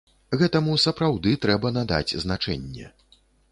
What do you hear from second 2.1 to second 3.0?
значэнне.